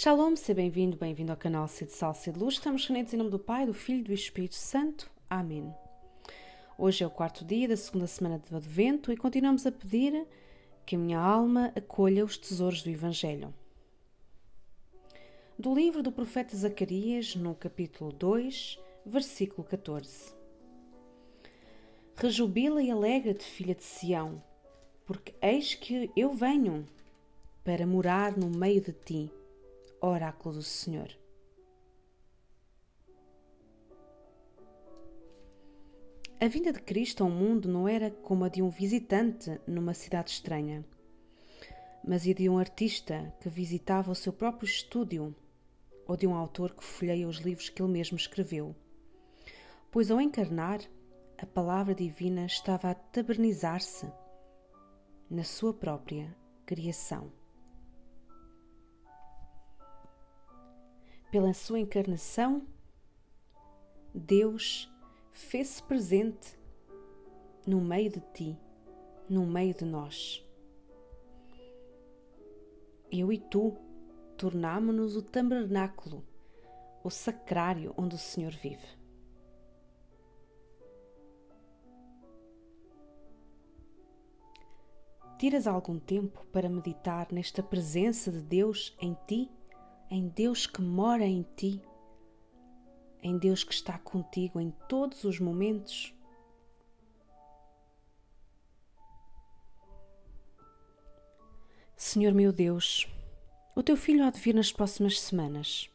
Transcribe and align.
Shalom, 0.00 0.36
seja 0.36 0.54
bem-vindo, 0.54 0.96
bem-vindo 0.96 1.32
ao 1.32 1.36
canal 1.36 1.66
Cid 1.66 1.90
Sal 1.90 2.14
Cid 2.14 2.38
Luz. 2.38 2.54
Estamos 2.54 2.86
reunidos 2.86 3.12
em 3.12 3.16
nome 3.16 3.30
do 3.30 3.38
Pai, 3.40 3.66
do 3.66 3.74
Filho 3.74 3.98
e 3.98 4.04
do 4.04 4.12
Espírito 4.12 4.54
Santo. 4.54 5.10
Amém. 5.28 5.74
Hoje 6.78 7.02
é 7.02 7.06
o 7.08 7.10
quarto 7.10 7.44
dia 7.44 7.66
da 7.66 7.76
segunda 7.76 8.06
semana 8.06 8.38
de 8.38 8.54
Advento 8.54 9.10
e 9.10 9.16
continuamos 9.16 9.66
a 9.66 9.72
pedir 9.72 10.24
que 10.86 10.94
a 10.94 10.98
minha 11.00 11.18
alma 11.18 11.72
acolha 11.74 12.24
os 12.24 12.38
tesouros 12.38 12.80
do 12.80 12.90
Evangelho. 12.90 13.52
Do 15.58 15.74
livro 15.74 16.00
do 16.00 16.12
profeta 16.12 16.56
Zacarias, 16.56 17.34
no 17.34 17.52
capítulo 17.56 18.12
2, 18.12 18.78
versículo 19.04 19.66
14. 19.66 20.32
Rejubila 22.14 22.80
e 22.80 22.88
alegra-te, 22.88 23.44
filha 23.44 23.74
de 23.74 23.82
Sião, 23.82 24.40
porque 25.04 25.34
eis 25.42 25.74
que 25.74 26.08
eu 26.16 26.32
venho 26.34 26.86
para 27.64 27.84
morar 27.84 28.36
no 28.36 28.48
meio 28.48 28.80
de 28.80 28.92
ti 28.92 29.32
oráculo 30.00 30.56
do 30.56 30.62
Senhor. 30.62 31.08
A 36.40 36.46
vinda 36.46 36.72
de 36.72 36.80
Cristo 36.80 37.24
ao 37.24 37.30
mundo 37.30 37.68
não 37.68 37.88
era 37.88 38.10
como 38.10 38.44
a 38.44 38.48
de 38.48 38.62
um 38.62 38.68
visitante 38.68 39.60
numa 39.66 39.92
cidade 39.92 40.30
estranha, 40.30 40.84
mas 42.06 42.26
a 42.26 42.32
de 42.32 42.48
um 42.48 42.58
artista 42.58 43.34
que 43.40 43.48
visitava 43.48 44.12
o 44.12 44.14
seu 44.14 44.32
próprio 44.32 44.66
estúdio 44.66 45.34
ou 46.06 46.16
de 46.16 46.26
um 46.26 46.34
autor 46.34 46.74
que 46.74 46.84
folheia 46.84 47.28
os 47.28 47.38
livros 47.38 47.68
que 47.68 47.82
ele 47.82 47.90
mesmo 47.90 48.16
escreveu. 48.16 48.74
Pois 49.90 50.10
ao 50.10 50.20
encarnar, 50.20 50.80
a 51.36 51.46
palavra 51.46 51.94
divina 51.94 52.46
estava 52.46 52.90
a 52.90 52.94
tabernizar-se 52.94 54.10
na 55.28 55.42
sua 55.42 55.74
própria 55.74 56.34
criação. 56.64 57.32
Pela 61.30 61.52
sua 61.52 61.78
encarnação, 61.78 62.66
Deus 64.14 64.90
fez-se 65.30 65.82
presente 65.82 66.58
no 67.66 67.80
meio 67.80 68.10
de 68.10 68.20
ti, 68.32 68.58
no 69.28 69.46
meio 69.46 69.74
de 69.74 69.84
nós. 69.84 70.44
Eu 73.10 73.32
e 73.32 73.38
tu 73.38 73.76
tornámo-nos 74.36 75.16
o 75.16 75.22
tabernáculo, 75.22 76.24
o 77.02 77.10
sacrário 77.10 77.94
onde 77.96 78.14
o 78.14 78.18
Senhor 78.18 78.52
vive. 78.52 78.98
Tiras 85.38 85.66
algum 85.66 85.98
tempo 86.00 86.44
para 86.46 86.68
meditar 86.68 87.28
nesta 87.30 87.62
presença 87.62 88.32
de 88.32 88.42
Deus 88.42 88.96
em 89.00 89.16
ti? 89.26 89.48
Em 90.10 90.28
Deus 90.28 90.66
que 90.66 90.80
mora 90.80 91.24
em 91.24 91.42
ti, 91.56 91.80
em 93.22 93.36
Deus 93.36 93.64
que 93.64 93.72
está 93.72 93.98
contigo 93.98 94.60
em 94.60 94.70
todos 94.88 95.24
os 95.24 95.38
momentos. 95.38 96.14
Senhor 101.96 102.32
meu 102.32 102.52
Deus, 102.52 103.06
o 103.74 103.82
teu 103.82 103.96
filho 103.96 104.24
há 104.24 104.30
de 104.30 104.40
vir 104.40 104.54
nas 104.54 104.72
próximas 104.72 105.20
semanas. 105.20 105.90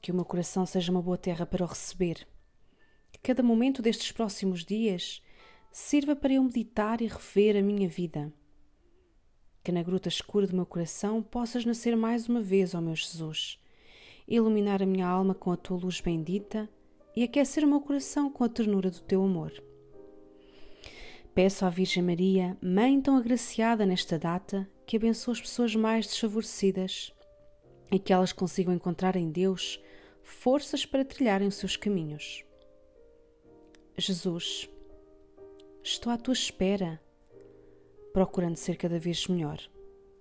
Que 0.00 0.12
o 0.12 0.14
meu 0.14 0.24
coração 0.24 0.64
seja 0.64 0.92
uma 0.92 1.02
boa 1.02 1.18
terra 1.18 1.44
para 1.44 1.64
o 1.64 1.68
receber. 1.68 2.26
Que 3.10 3.18
cada 3.18 3.42
momento 3.42 3.82
destes 3.82 4.12
próximos 4.12 4.64
dias 4.64 5.22
sirva 5.72 6.14
para 6.14 6.34
eu 6.34 6.44
meditar 6.44 7.00
e 7.00 7.06
rever 7.06 7.56
a 7.56 7.62
minha 7.62 7.88
vida 7.88 8.32
que 9.68 9.72
na 9.72 9.82
gruta 9.82 10.08
escura 10.08 10.46
do 10.46 10.56
meu 10.56 10.64
coração 10.64 11.22
possas 11.22 11.62
nascer 11.66 11.94
mais 11.94 12.26
uma 12.26 12.40
vez, 12.40 12.74
ó 12.74 12.80
meu 12.80 12.96
Jesus, 12.96 13.60
iluminar 14.26 14.82
a 14.82 14.86
minha 14.86 15.06
alma 15.06 15.34
com 15.34 15.52
a 15.52 15.58
tua 15.58 15.76
luz 15.76 16.00
bendita 16.00 16.66
e 17.14 17.22
aquecer 17.22 17.64
o 17.64 17.66
meu 17.66 17.78
coração 17.78 18.30
com 18.30 18.42
a 18.44 18.48
ternura 18.48 18.90
do 18.90 19.02
teu 19.02 19.22
amor. 19.22 19.52
Peço 21.34 21.66
à 21.66 21.68
Virgem 21.68 22.02
Maria, 22.02 22.56
Mãe 22.62 22.98
tão 22.98 23.18
agraciada 23.18 23.84
nesta 23.84 24.18
data, 24.18 24.66
que 24.86 24.96
abençoe 24.96 25.32
as 25.32 25.40
pessoas 25.42 25.76
mais 25.76 26.06
desfavorecidas 26.06 27.12
e 27.92 27.98
que 27.98 28.10
elas 28.10 28.32
consigam 28.32 28.72
encontrar 28.72 29.16
em 29.16 29.30
Deus 29.30 29.78
forças 30.22 30.86
para 30.86 31.04
trilharem 31.04 31.46
os 31.46 31.56
seus 31.56 31.76
caminhos. 31.76 32.42
Jesus, 33.98 34.66
estou 35.82 36.10
à 36.10 36.16
tua 36.16 36.32
espera 36.32 36.98
procurando 38.12 38.56
ser 38.56 38.76
cada 38.76 38.98
vez 38.98 39.26
melhor, 39.26 39.60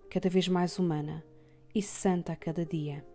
cada 0.09 0.29
vez 0.29 0.47
mais 0.47 0.77
humana 0.79 1.23
e 1.73 1.81
santa 1.81 2.33
a 2.33 2.35
cada 2.35 2.65
dia. 2.65 3.05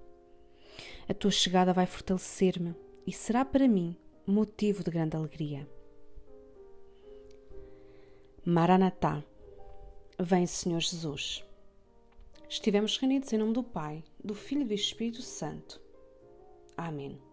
A 1.09 1.15
tua 1.15 1.31
chegada 1.31 1.73
vai 1.73 1.87
fortalecer-me 1.87 2.75
e 3.07 3.13
será 3.13 3.45
para 3.45 3.69
mim 3.69 3.97
motivo 4.27 4.83
de 4.85 4.91
grande 4.91 5.17
alegria. 5.17 5.69
Maranatá, 8.45 9.23
vem 10.19 10.47
Senhor 10.47 10.81
Jesus. 10.81 11.45
Estivemos 12.49 12.97
reunidos 12.99 13.33
em 13.33 13.39
nome 13.39 13.53
do 13.53 13.63
Pai, 13.63 14.05
do 14.23 14.35
Filho 14.35 14.63
e 14.63 14.67
do 14.67 14.75
Espírito 14.75 15.23
Santo. 15.23 15.81
Amém. 16.77 17.32